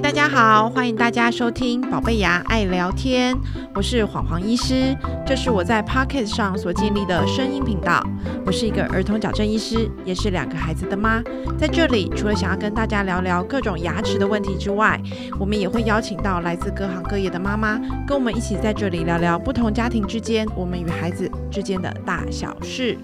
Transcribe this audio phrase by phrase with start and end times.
[0.00, 3.36] 大家好，欢迎大家收听宝贝牙爱聊天，
[3.74, 8.00] 我是黄黄医师，这是我在 Pocket 上所建立的声音频道。
[8.46, 11.20] 我是一个儿童矫正医师，也是两个孩子的妈。
[11.58, 15.00] 在这里，除了想要跟大家聊聊各种牙齿的问题之外，
[15.36, 17.76] 我们也会邀请到来自各行各业的妈妈，
[18.06, 22.96] 跟我们一起在这里聊聊不同家庭之间，我们与孩子之间的大小事。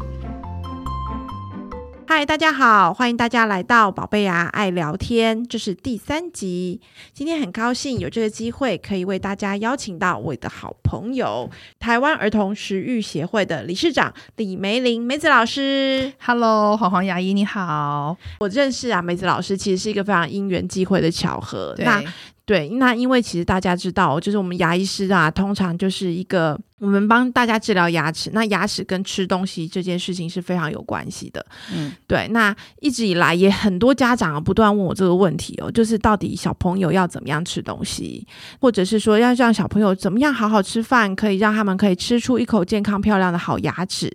[2.06, 6.80] 嗨，大家好，欢迎大家来到宝贝啊爱聊天，这是第三集。
[7.14, 16.12] 今天很高兴有这个机会，可以为大家邀请到我的好朋友台湾儿童食育协会的理事长李梅玲梅子老师。
[16.20, 18.16] Hello，黄黄牙医你好。
[18.40, 21.74] 我认识啊梅子老师，其实是一个非常因缘际会的巧合。
[21.78, 22.02] 那
[22.46, 31.44] 对，那因为其实大家知道，就是我们牙医师啊，通常就是一个我们帮大家治疗牙齿，那牙齿跟吃东西这件事情是非常有关系的。
[31.72, 38.26] 嗯，对，那一直以来也很多家长啊不断问我这个问题哦，就是到底小朋友要怎么样吃东西，
[38.60, 44.14] 或者是说要让小朋友怎么样好好吃饭，可以让他们可以吃出一口健康漂亮的好牙齿。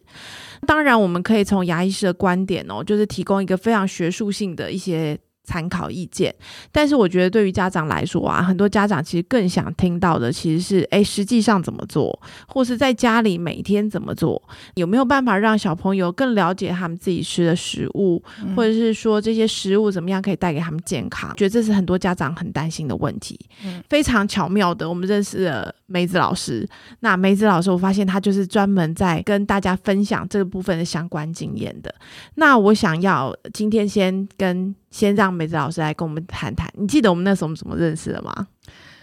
[0.68, 5.18] 当然，我们可以从牙医师的观点哦，就是提供一个非常学术性的一些
[5.50, 6.34] 参考意见。
[6.72, 14.40] 但是，我觉得对于家长来说啊，很多家长其实更想听到的其实是，诶，实际上怎么做，或是在家里每天怎么做，
[14.76, 21.36] 有没有办法让小朋友更了解他们自己吃的食物，嗯或者是说这些食物怎么样可以带给他们健康？
[21.36, 23.40] 觉得这是很多家长很担心的问题。
[23.66, 26.68] 嗯非常巧妙的，我们认识了梅子老师。
[27.00, 31.94] 那梅子老师，我发现他就是专门在跟大家分享这个部分的相关经验的。
[32.36, 36.72] 那我想要今天先跟先让梅子老师来跟我们谈谈。
[36.76, 38.48] 你记得我们那时候怎么认识的吗？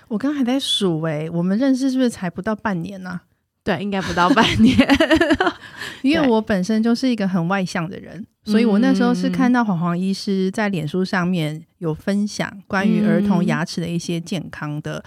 [0.09, 3.21] 我刚刚还在数哎、我们认识是不是才不到半年呢、
[3.65, 4.77] 对，应该不到半年。
[6.03, 15.03] 因为我本身就是一个很外向的人，所以我那时候是看到黄黄医师在脸书上面有分享关于儿童牙齿的一些健康的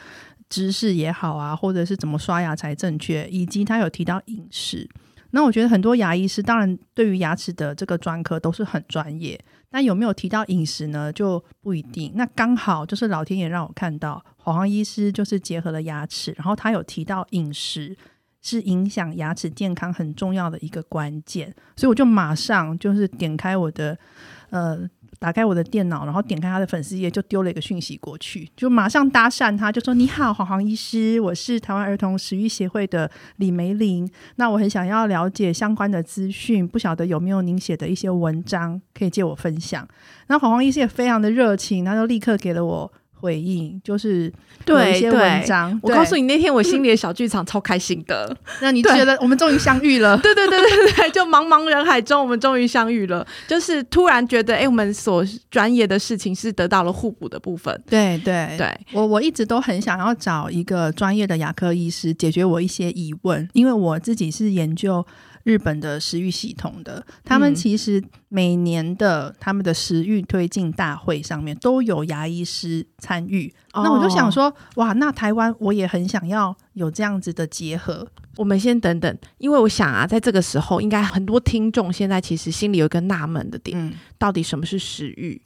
[0.50, 4.90] 知识也好啊，或者是怎么刷牙才正确，以及他有提到饮食。
[5.32, 9.40] 那我觉得很多牙医师当然对于牙齿的这个专科都是很专业，
[9.72, 12.12] 那有没有提到饮食呢，就不一定。
[12.16, 17.96] 那刚好就是老天爷让我看到黄黄医师就是结合了牙齿，然后他有提到饮食
[18.42, 23.98] 是影响牙齿健康很重要的一个关键，所以我就马上就是点开我的
[24.50, 24.90] 呃。
[25.18, 39.88] 打开我的电脑，然后点开他的粉丝页，就丢了一个讯息过去，就马上搭讪他，就说：“你好，黄黄医师，我是台湾儿童食育协会的李梅玲，那我很想要了解相关的资讯，不晓得有没有您写的一些文章可以借我分享。
[40.28, 44.32] 那黄黄医师也非常的热情，他就立刻给了我回应，就是
[44.66, 45.78] 对一些文章。
[45.84, 48.36] 我告诉你，那天我心里的小剧场超开心的。
[48.62, 50.18] 那你觉得我们终于相遇了？
[50.20, 53.26] 对对对对对，就茫茫人海中，我们终于相遇了。
[53.48, 57.84] 就是突然觉得，哎，我们所专业的事情是得到了互补的部分。
[57.90, 65.06] 对对对，我我一直都很想要找一个专业的牙科医师解决我一些疑问，因为我自己是研究
[65.44, 73.54] 日本的食育系统的，他们嗯其实每年的他们的食育推进大会上面都有牙医师参与。
[73.74, 78.08] 那我就想哦，说，哇，那台湾我也很想要有这样子的结合。
[78.36, 85.42] 我们先等等，因为我想啊，在这个时候，应该很多听众现在其实心里有一个纳闷的点，嗯，到底什么是食欲？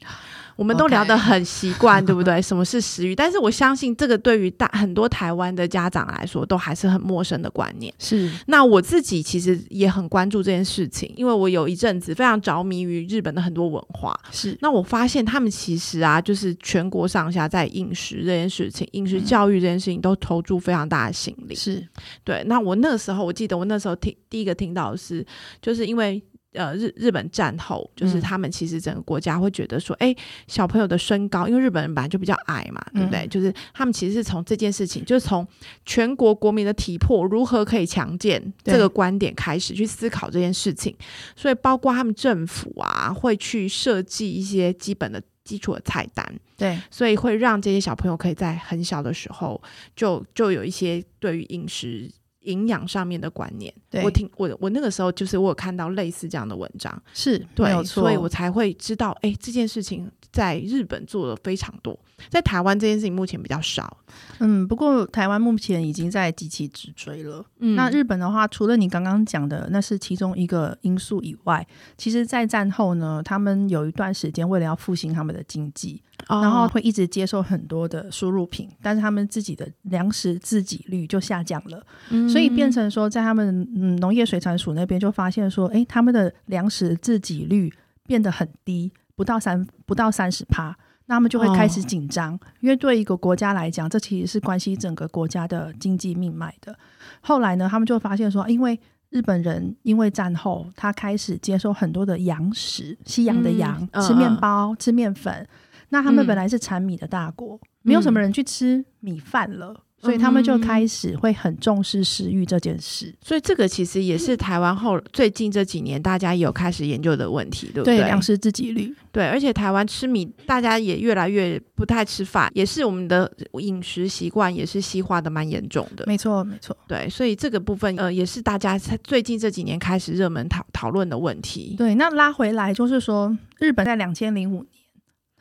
[0.55, 2.41] 我们都聊得很习惯， 对不对？
[2.41, 3.15] 什么是食欲？
[3.15, 7.93] 但是我相信这个对于大很多台湾的家长来说，都还是很陌生的观念。
[7.97, 14.17] 是那我自己其实也很关注这件事情，因为我有一阵子非常着迷于日本的很多文化。
[14.31, 21.55] 是，那我发现他们其实啊，就是全国上下在饮食这件事情、饮食教育这件事情都投注非常大的心力。
[21.55, 21.85] 是
[22.23, 25.25] 对，那我那个时候，我记得我那时候听第一个听到的是，
[25.61, 26.23] 就是因为。
[26.53, 30.15] 呃，日日本战后，就是嗯他们其实整个国家会觉得说，哎、
[30.47, 33.25] 小朋友的身高，因为日本人本来就比较矮嘛，对不对？
[33.25, 35.47] 嗯就是他们其实是从这件事情，就是从
[35.85, 40.95] 全国国民的体魄如何可以强健这个观点开始去思考这件事情，
[41.35, 46.25] 所以包括他们政府啊，会去设计一些基本的基础的菜单，
[46.57, 49.61] 对，所以会让这些小朋友可以在很小的时候
[49.95, 52.11] 就就有一些对于饮食。
[52.43, 61.97] 营养上面的观念，对我听我我那个时候就是我有看到类似这样的文章，是没对所以我才会知道，哎，这件事情在日本做的非常多，
[62.29, 63.97] 在台湾这件事情目前比较少。
[64.39, 67.45] 嗯，不过台湾目前已经在急起直追了。
[67.59, 71.65] 嗯那日本的话，除了你刚刚讲的那是其中一个因素以外，
[71.97, 81.83] 其实，在战后呢，他们有一段时间为了要复兴他们的经济，哦然后会一直接受很多的输入品，但是他们自己的粮食自给率就下降了，
[82.29, 87.73] 所以变成说，在他们嗯农业水产署那边就发现说，诶，他们的粮食自给率
[88.05, 90.75] 变得很低，不到三不到三十趴。
[91.05, 96.73] 那他们就会开始紧张，因为对一个国家来讲，这其实是关系整个国家的经济命脉的。
[97.19, 98.79] 后来呢，他们就发现说，因为
[99.09, 105.45] 日本人因为战后，他开始接受很多的洋食，西洋的洋，吃面包、吃面粉。
[105.93, 109.83] 那他们本来是产米的大国，没有什么人去吃米饭了。
[110.03, 117.99] 所以他们就开始会很重视食欲这件事，所以这个其实也是台湾后最近这几年大家有开始研究的问题，对不对？
[117.99, 123.31] 粮食自给率，对，而且台湾吃米，大家也越来越不太吃饭，也是我们的
[123.61, 131.75] 饮食习惯也是西化的蛮严重的，没错，没错，对，所以这个部分呃也是大家最近这几年开始热门讨讨论的问题。
[131.77, 134.82] 对，那拉回来就是说，日本在两千零五年，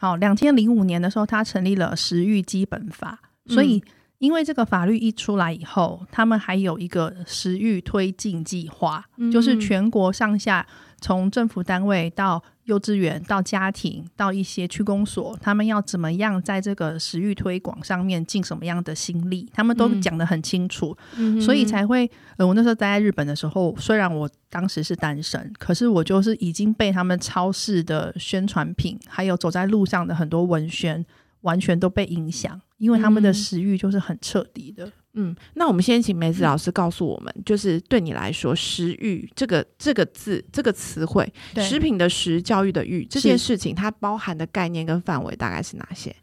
[0.03, 3.81] 好，两千零五年的时候，他成立了食欲基本法，所以。
[4.23, 10.65] 因为这个法律一出来以后，他们还有一个食欲推进计划，就是全国上下，
[11.01, 20.97] 从政府单位到幼稚园、到家庭、到一些区公所，他们要怎么样在这个食欲推广上面尽什么样的心力，他们都讲得很清楚，
[21.41, 22.09] 所以才会。
[22.37, 31.05] 呃，我那时候待在日本的时候，虽然我当时是单身，可是我就是已经被他们超市的宣传品，还有走在路上的很多文宣，
[31.43, 32.61] 完全都被影响。
[32.79, 34.91] 因为他们的食欲就是很彻底的。
[35.15, 46.17] 嗯，那我们先请梅子老师告诉我们，就是对你来说，食欲这个这个字这个词汇，食品的食，教育的育这件事情，它包含的概念跟范围大概是哪些？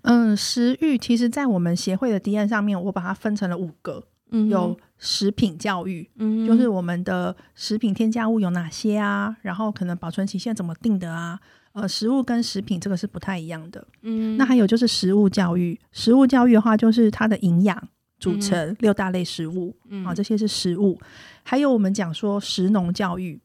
[0.00, 9.36] 嗯，食欲其实，在我们协会的 D N 上面，我把它分成了五个，嗯有食品教育，嗯，就是我们的食品添加物有哪些啊？
[9.42, 11.38] 然后可能保存期限怎么定的啊？
[11.72, 13.86] 呃，食物跟食品这个是不太一样的。
[14.02, 17.88] 嗯，那还有就是食物教育，食物教育的话，就是它的营养
[18.18, 19.74] 组成六大类食物，
[20.04, 21.00] 啊，这些是食物。
[21.42, 23.40] 还有我们讲说食农教育，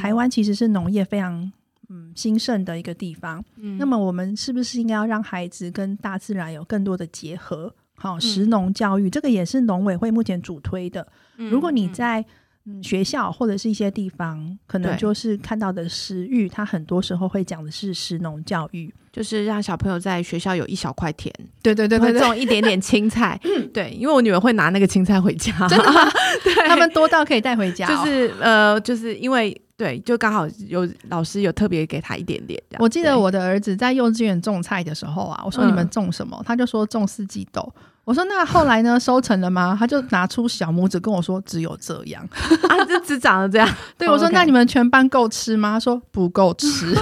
[0.00, 1.52] 台湾其实是农业非常
[1.88, 3.44] 嗯兴盛的一个地方。
[3.56, 7.74] 嗯，那么我们是不是应该要让孩子跟大自然有更多的结合？
[7.96, 11.06] 好，食农教育这个也是农委会目前主推的。
[11.36, 12.24] 如果你在
[12.64, 26.08] 嗯，学校或者是一些地方，可能就是看到的食欲，他很多时候会讲的是食农教育，就是让小朋友在学校有一小块田，对对对对，种一点点青菜， 嗯对，因为我女儿会拿那个青菜回家，真的吗？
[26.44, 32.60] 对，他们多到可以带回家，就是呃，就是因为对，就刚好有老师有特别给他一点点。
[32.78, 36.40] 我记得我的儿子在幼稚园种菜的时候啊，我说你们种什么？
[36.46, 37.74] 他就说种四季豆。
[38.04, 38.98] 我说那后来呢？
[38.98, 39.76] 收成了吗？
[39.78, 42.26] 他就拿出小拇指跟我说：“只有这样
[42.68, 43.68] 啊，就只长了这样。
[43.96, 46.94] ”对我说：“那你们全班够吃吗？”他说：“不够吃。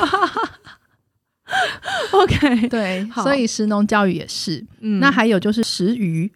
[2.13, 4.65] ”OK，对，所以食农教育也是。
[5.01, 6.31] 那还有就是食鱼。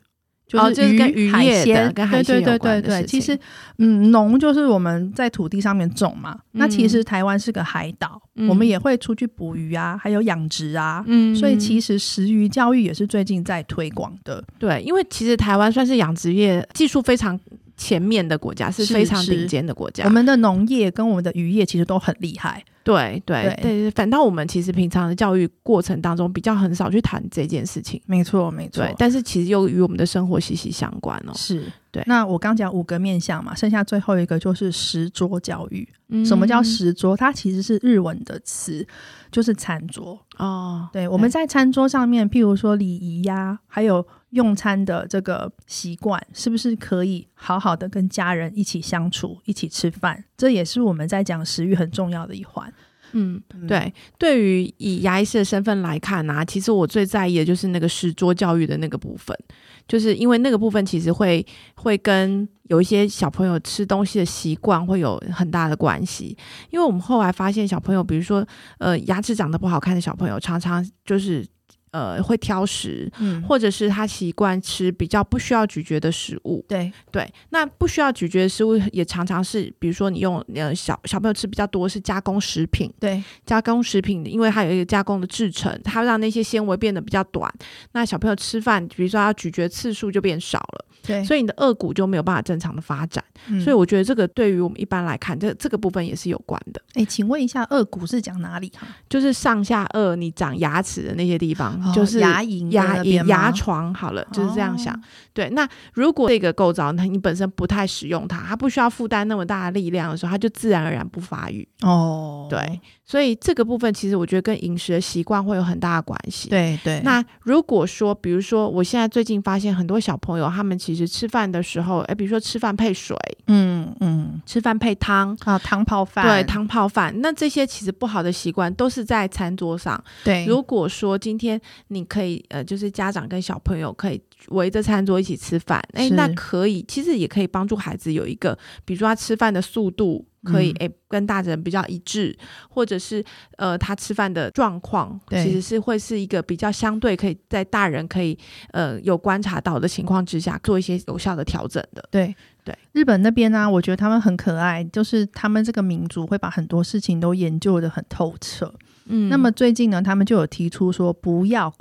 [0.46, 3.38] 就是跟渔业跟海鲜有关的其实，
[3.78, 6.38] 嗯，农就是我们在土地上面种嘛。
[6.52, 11.02] 那其实台湾是个海岛，我们也会出去捕鱼啊，还有养殖啊。
[11.06, 14.44] 嗯，所以其实食鱼教育也是最近在推广的。
[14.58, 17.38] 对，因为其实台湾算是养殖业技术非常。
[17.76, 22.64] 前面的国家是非常顶尖的国家，我们的农业跟我们的渔业其实都很厉害。
[22.84, 27.98] 对对对，反倒我们其实平常的教育过程当中比较很少去谈这件事情。
[28.04, 31.32] 没错没错，但是其实又与我们的生活息息相关哦。
[31.34, 31.64] 是。
[31.90, 35.88] 对，那我刚讲五个面向嘛，剩下最后一个就是石桌教育。
[36.26, 37.16] 什么叫石桌？
[37.16, 38.86] 它其实是日文的词，
[39.32, 40.86] 就是餐桌哦。
[40.92, 50.22] 对，我们在餐桌上面，譬如说礼仪呀，还有用餐的这个习惯，是不是可以好好的跟家人一起相处，一起吃饭？
[50.36, 52.72] 这也是我们在讲食欲很重要的一环。
[53.12, 59.38] 嗯，对，对于以牙医师的身份来看呢，其实我最在意的就是那个食桌教育的那个部分，
[59.86, 66.36] 就是因为那个部分其实会会跟有一些小朋友吃东西的习惯会有很大的关系。
[66.70, 68.44] 因为我们后来发现，小朋友，比如说
[68.78, 71.46] 呃牙齿长得不好看的小朋友，常常就是。
[71.94, 77.32] 呃，会挑食，嗯，或者是他习惯吃比较不需要咀嚼的食物，对对。
[77.50, 87.48] 那不需要咀嚼的食物也常常是，比如说你用呃小小朋友吃比较多是加工食品，对，加工食品，因为它有一个加工的制成，它让那些纤维变得比较短，
[87.92, 90.84] 那小朋友吃饭，比如说他咀嚼次数就变少了。
[91.06, 93.22] 对，所以你的颚骨就没有办法正常的发展，
[93.62, 96.82] 所以我觉得这个对于我们一般来看，这这个部分也是有关的。
[96.94, 98.72] 哎，请问一下，颚骨是讲哪里？
[99.08, 103.92] 就是上下颚，你长牙齿的那些地方，就是牙龈、牙龈、牙床。
[103.94, 104.98] 好了，就是这样想。
[105.32, 111.66] 对，那如果这个构造，那你本身不太使用它，它不需要负担那么大的力量的时候，它就自然而然不发育。
[111.82, 116.48] 哦，对，所以这个部分其实我觉得跟饮食的习惯会有很大的关系。
[116.48, 117.00] 对对。
[117.04, 123.16] 那如果说，比如说，我现在最近发现很多小朋友，他们其其实吃饭的时候，哎，比如说吃饭配水，
[123.48, 125.36] 嗯嗯，吃饭配汤。
[125.44, 130.02] 啊，汤泡饭，对，汤泡饭，那这些其实不好的习惯都是在餐桌上。
[130.22, 140.26] 对，如果说今天你可以，呃，就是家长跟小朋友可以围着餐桌一起吃饭，哎，那可以，其实也可以帮助孩子有一个，比如说他吃饭的速度。
[140.44, 142.36] 可以诶，跟大人比较一致，
[142.68, 143.24] 或者是
[143.56, 148.38] 呃，他吃饭的状况，其实是会是一个比较相对可以在大人可以
[148.72, 152.06] 呃有观察到的情况之下，做一些有效的调整的。
[152.10, 158.70] 对对，日本那边呢，我觉得他们很可爱，就是他们这个民族会把很多事情都研究的很透彻。
[159.06, 161.72] 嗯，那么最近呢，他们就有提出说，不要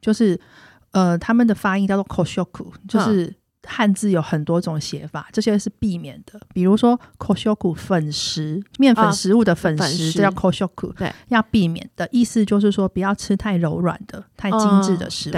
[0.00, 0.38] 就是
[0.94, 3.34] 呃，他们的发音叫做 koshoku，就是。
[3.66, 6.38] 汉字有很多种写法，这些是避免的。
[6.52, 15.32] 比如说 koshoku 粉食，面粉食物的粉食，这叫 koshoku，对，要避免的意思就是说不要吃太柔软的、太精致的食物，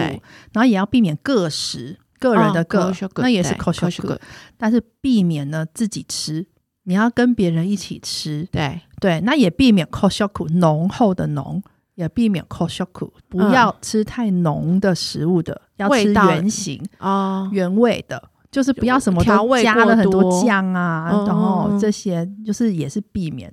[0.52, 4.18] 然后也要避免个食，个人的个，那也是 koshoku，
[4.58, 6.44] 但是避免呢自己吃，
[6.82, 11.62] 你要跟别人一起吃，对对，那也避免 koshoku 浓厚的浓。
[11.96, 23.52] 也避免 koshoku，不要吃太浓的食物的，要吃原形啊，原味的，就是不要什么都加了很多酱啊，然后这些就是也是避免。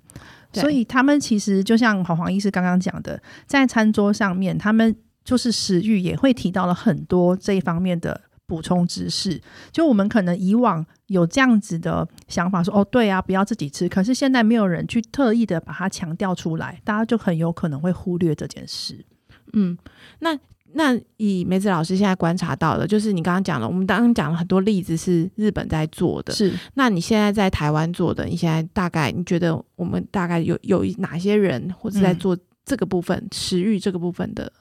[0.53, 8.21] 所以他们其实就像黄黄医师刚刚讲的，在餐桌上面，他们就是食欲也会提到了很多这一方面的。
[8.45, 13.87] 补充知识，就我们可能以往有这样子的想法，说哦，对啊，不要自己吃。
[13.87, 19.05] 可是现在没有人去特意的把它强调出来，大家就很有可能会忽略这件事。
[19.53, 19.77] 嗯，
[20.19, 20.37] 那
[20.73, 26.51] 那以梅子老师现在观察到的，就是你刚刚讲了，我们刚刚讲了很多例子是日本在做的，是。
[26.73, 34.51] 那你现在在台湾做的，你现在大概你觉得我们大概有有哪些人或者在做这个部分食欲这个部分的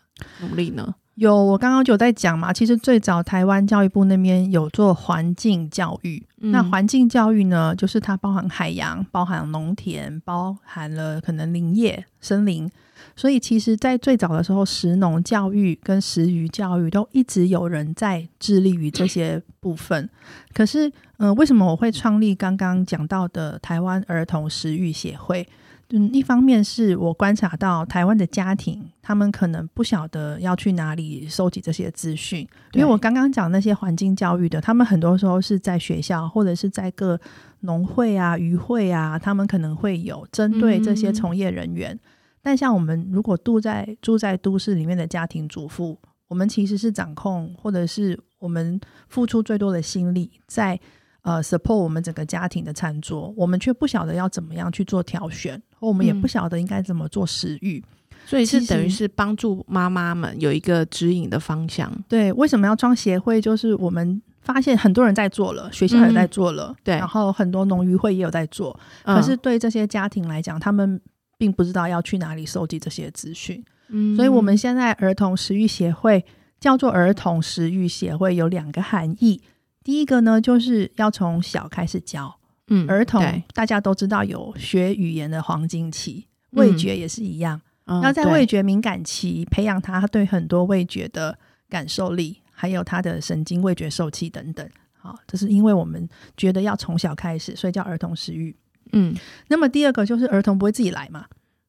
[0.40, 0.94] 努力呢？
[1.16, 6.22] 有，我刚刚就有在讲嘛，其实最早台湾教育部那边有做环境教育。
[6.36, 12.70] 那环境教育呢，就是它包含海洋、包含农田、包含了可能林业、森林。
[13.14, 20.08] 所以其实，在最早的时候，食农教育跟食鱼教育都一直有人在致力于这些部分。
[20.54, 25.46] 可是，嗯，为什么我会创立刚刚讲到的台湾儿童食育协会？
[25.94, 37.20] 嗯，一方面是我观察到台湾的家庭，他们可能不晓得要去哪里收集这些资讯，因为我刚刚讲那些环境教育的，他们很多时候是在学校或者是在各
[37.60, 41.98] 农会啊、渔会啊，他们可能会有针对这些从业人员。
[42.40, 50.80] 但像我们如果住在住在都市里面的家庭主妇，我们其实是掌控或者是我们付出最多的心力在。
[51.24, 57.82] 呃，support 我们整个家庭的餐桌，我们却不晓得要怎么样去做挑选，或我们也不晓得应该怎么做食欲，
[58.24, 61.92] 所以是等于是帮助妈妈们有一个指引的方向。
[62.08, 63.40] 对，为什么要装协会？
[63.40, 71.00] 就是我们发现很多人在做了，学校也在做了，对，然后很多农渔会也有在做，可是对这些家庭来讲，他们
[71.36, 73.62] 并不知道要去哪里收集这些资讯。
[73.88, 76.24] 嗯，所以我们现在儿童食欲协会
[76.60, 79.42] 叫做儿童食欲协会，有两个含义。
[79.84, 82.36] 第一个呢，就是要从小开始教，
[82.68, 83.22] 嗯，儿童
[83.54, 87.60] 大家都知道有学语言的黄金期，味觉也是一样，
[88.02, 91.36] 要在味觉敏感期培养他对很多味觉的
[91.68, 94.66] 感受力，还有他的神经味觉受器等等。
[94.96, 98.54] 好，这是因为我们觉得要从小开始，所以叫儿童食欲。
[98.92, 99.14] 嗯，
[99.48, 101.26] 那么第二个就是儿童不会自己来嘛，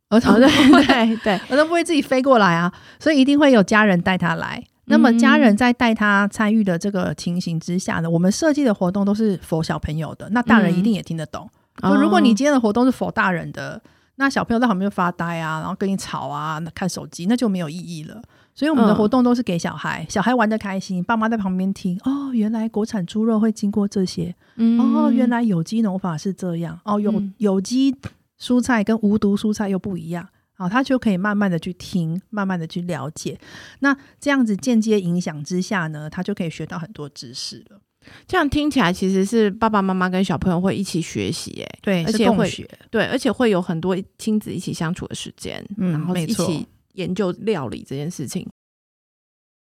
[0.09, 4.63] 儿童对对对， 儿童不会自己飞过来啊，所以一定会有家人带他来。
[4.85, 11.49] 那么家人在带他参与的这个情形之下呢，我们设计的活动都是否小朋友的，那大人一定也听得懂。
[11.81, 13.81] 就如果你今天的活动是否大人的，
[14.15, 18.21] 那小朋友在旁边发呆啊，然后跟你吵啊，看手机，那就没有意义了。
[18.53, 21.99] 所以我们的活动都是给小孩，小孩玩的开心，爸妈在旁边听。
[22.03, 24.35] 哦，原来国产猪肉会经过这些，
[24.79, 27.95] 哦，原来有机农法是这样，哦，有有机
[28.39, 30.27] 蔬菜跟无毒蔬菜又不一样。
[30.55, 33.39] 好，他就可以慢慢的去听，慢慢的去了解。
[33.79, 37.81] 那这样子间接影响之下呢，他就可以学到很多知识了。
[38.27, 48.47] 这样听起来其实是爸爸妈妈跟小朋友会一起学习，哎，对，而且会学，对，而且会有很多亲子一起相处的时间，嗯然后一起研究料理这件事情。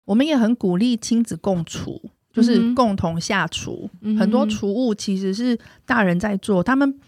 [0.06, 2.02] 我们也很鼓励亲子共处，
[2.34, 3.90] 就是共同下厨。
[4.18, 7.00] 很多厨物其实是大人在做，他们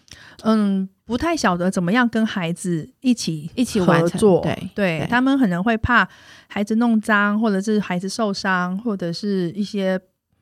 [0.43, 0.87] 嗯。
[1.05, 6.07] 不太晓得怎么样跟孩子一起一起合作，对对，他们可能会怕
[6.47, 9.99] 孩子弄脏，或者是孩子受伤，或者是一些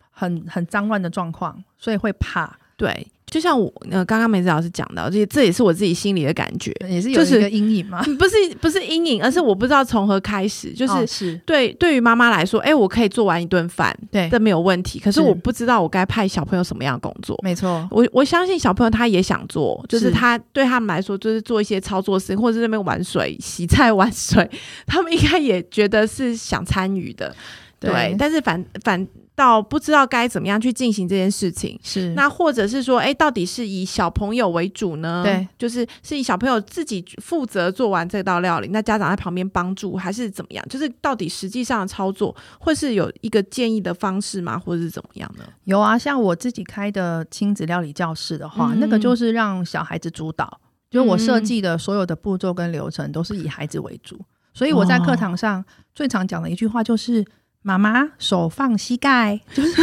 [0.10, 2.58] 很很脏乱的状况，所以会怕。
[2.76, 10.72] 对，就像我呃刚刚梅子老师讲到，这这也是我自己心里的感觉，也是有一个阴影嘛，不是不是阴影，而是我不知道从何开始。
[10.72, 15.00] 就是哦是对对于妈妈来说，哎，我可以做完一顿饭，对，这没有问题。
[15.00, 17.36] 可是是我不知道我该派小朋友什么样的工作。
[17.42, 24.48] 没错，我我相信小朋友他也想做，就是是他对他们来说，就是做一些操作事，或者是那边玩水、洗菜、玩水，
[24.86, 27.36] 他们应该也觉得是想参与的，
[27.80, 28.16] 对。
[28.20, 31.80] 但是反反倒不知道该怎么样去进行这件事情。
[31.84, 35.24] 是那或者是说，哎，到底是以小朋友为主呢？
[35.24, 40.64] 对，就是是以小朋友自己负责做完这道料理，那家长在旁边帮助，还是怎么样？
[40.70, 44.58] 就是到底实际上的操作，会是有一个建议的方式吗？
[44.58, 45.44] 或者是怎么样呢？
[45.64, 50.60] 有啊，像我自己开的亲子料理教室的话，嗯那个就是让小孩子主导，
[50.92, 54.20] 就是我设计的所有的步骤跟流程都是以孩子为主，
[54.54, 55.64] 所以我在课堂上
[55.96, 57.26] 最常讲的一句话就是。
[57.64, 59.82] 妈妈手放膝盖，就 是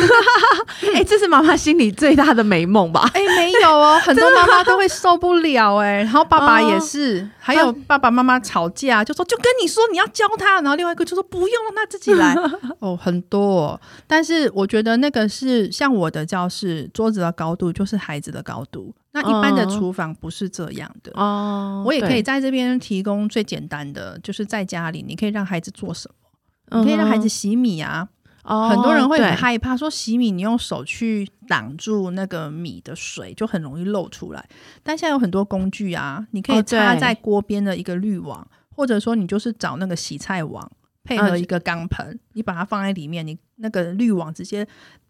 [0.94, 3.08] 哎、这是妈妈心里最大的美梦吧？
[3.14, 12.37] 哎、没有哦， 很多妈妈都会受不了哎、然后爸爸也是，还有爸爸妈妈吵架，就说就跟你说你要教他，然后另外一个就说不用让他自己来，
[12.80, 13.80] 哦，很多、哦。
[14.06, 21.10] 但是我觉得那个是像我的教室桌子的高度就是孩子的高度，那一般的嗯厨房不是这样的。
[21.14, 26.29] 哦我也可以在这边提供最简单的，就是在家里你可以让孩子做什么，嗯
[26.71, 28.09] 你可以让孩子洗米啊，
[28.45, 34.49] 哦很多人会很害怕，说洗米你用手去挡住那个米的水，就很容易漏出来。
[34.83, 40.71] 但现在有很多工具啊，你可以插在锅边的一个滤网，或者说你就是找那个洗菜网，
[41.05, 44.67] 配合嗯一个钢盆，你把它放在里面，你那个滤网直接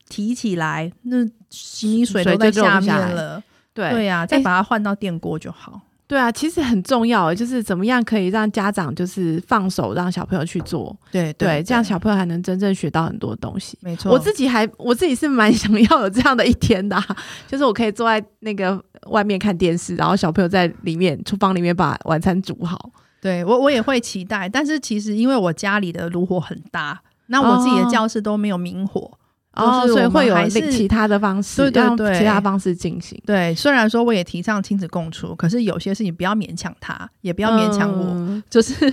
[0.08, 1.18] 提起来，那
[1.50, 3.42] 洗米水水都在下面了。
[3.72, 5.80] 对对呀、再哎把它换到电锅就好。
[6.10, 13.78] 对啊，其实很重要，就是怎么样可以让家长就是放手让小朋友去做，对对，这样小朋友还能真正学到很多东西。
[13.80, 22.90] 没错，我自己还我自己是蛮 想要有这样的一天的啊、就是我可以坐在那个外面看电视，然后小朋友在里面厨房里面把晚餐煮好。
[23.20, 29.10] 对我我也会期待，但是其实因为我家里的炉火很大，那我自己的哦教室都没有明火，哦，
[29.54, 33.20] 就是我们所以会有还是其他的方式，让对对对其他方式进行。
[33.26, 38.92] 对，虽然说我也提倡亲子共处，可是有些事情不要勉强他，也不要勉强我，嗯就是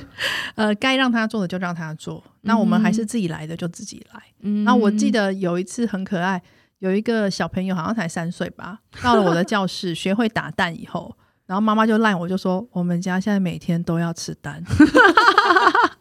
[0.55, 4.21] 呃该让他做的就让他做，那我们还是自己来的就自己来。
[4.41, 6.41] 嗯那、我记得有一次很可爱，
[6.79, 14.63] 有一个小朋友好像才三岁吧， 到了我的教室学会打蛋以后，然后妈妈就赖我就说，我们家现在每天都要吃蛋。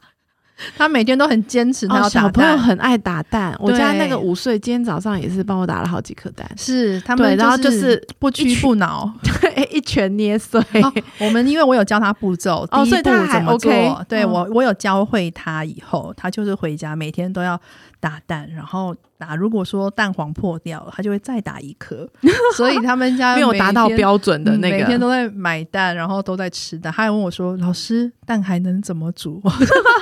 [0.77, 2.57] 他每天都很坚持，他哦，要打小朋友。
[2.57, 9.13] 很爱打蛋，我家那个五岁今天早上也是帮我打了好几颗蛋，是他对，们，然后就是不屈不挠。
[9.23, 10.61] 对一拳捏碎。
[10.83, 17.61] 哦我们因为我有教他步骤，哦第一步所以他还怎么做对我我有教会他以后，他就是回家每天都要
[18.09, 22.09] 打蛋，然后打如果说蛋黄破掉了，他就会再打一颗，
[22.57, 26.93] 所以他们家 没有达到标准的嗯那个，每天都在买蛋，然后都在吃蛋。
[26.93, 29.43] 他还问我说：“老师，蛋还能怎么煮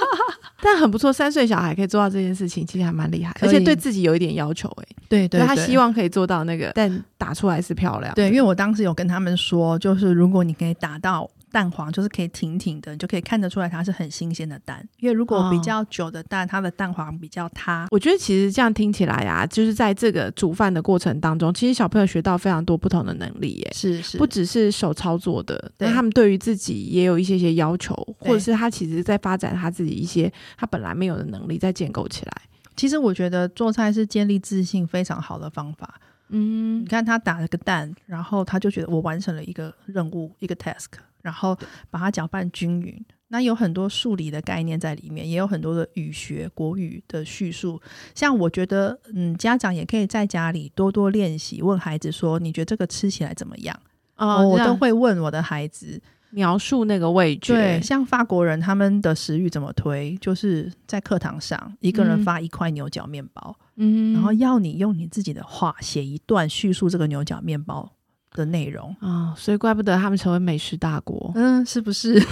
[0.63, 14.85] 但很不错，三岁小孩可以做到这件事情，其实还蛮厉害，而且对自己有一点要求、欸，？”对对他希望可以做到那个蛋打出来是漂亮，对，因为我当时有跟他们说，就是如果你可以打到蛋黄，就是可以挺挺的，你就可以看得出来它是很新鲜的蛋。
[14.99, 17.87] 因为如果比哦较久的蛋，它的蛋黄比较塌。
[17.93, 23.71] 我觉得其实这样听起来啊，就是在这个煮饭的过程当中，其实小朋友学到非常多不同的能力耶。
[23.73, 32.33] 是是，不只是手操作的，对那他们对于自己也有一些些要求，或者是他其实在发展他自己一些他本来没有的能力，再建构起来。
[32.75, 36.01] 其实我觉得做菜是建立自信非常好的方法。
[36.31, 40.87] 嗯你，看他打了个蛋，然后他就觉得我完成了一个任务，一个 task，
[41.25, 41.59] 然后
[41.91, 43.05] 把它搅拌均匀。
[43.29, 47.81] 那有很多数理的概念在里面，也有很多的语学、国语的叙述。
[48.15, 53.77] 像我觉得，嗯，家长也可以在家里多多练习，问孩子说：“你觉得这个吃起来怎么样？”
[54.17, 56.01] 哦，我都会问我的孩子。
[56.31, 57.55] 描述那个味觉。
[57.55, 67.89] 对，像法国人他们的食欲怎么推，就是在课堂上一个人嗯发一块牛角面包，嗯，然后要你用你自己的话写一段叙述这个牛角面包
[68.35, 68.95] 的内容。
[69.01, 71.33] 哦，所以怪不得他们成为美食大国。
[71.35, 72.21] 嗯，是不是？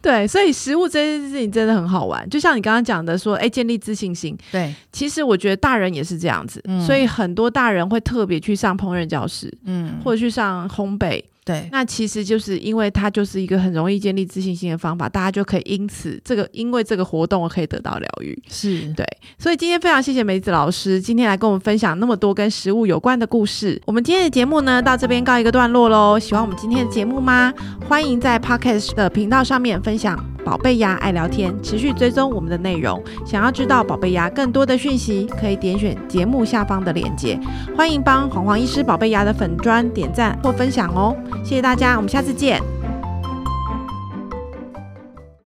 [0.00, 4.36] 对，所以食物这件事情真的很好玩，就像你刚刚讲的说，哎，建立自信心。
[4.50, 11.22] 对，其实我觉得大人也是这样子，嗯所以很多大人会特别去上烹饪教室，嗯，或者去上烘焙。
[11.48, 18.38] 对，那其实就是因为它就是一个很容易建立自信心的方法，大家就可以因此这个因为这个活动可以得到疗愈。
[18.50, 19.02] 是，对，
[19.38, 23.80] 所以今天非常谢谢梅子老师今天来跟我们分享那么多跟食物有关的故事。
[23.86, 26.18] 我们今天的节目呢到这边告一个段落喽。
[26.18, 27.50] 喜欢我们今天的节目吗？
[27.88, 33.02] 欢迎在 Podcast 的频道上面分享宝贝牙爱聊天，持续追踪我们的内容。
[33.26, 37.38] 想要知道宝贝牙更多的讯息，可以点选节目下方的链接。
[37.76, 42.77] 欢迎帮黄黄医师宝贝牙的粉砖点赞或分享哦，谢谢大家，我们下次见。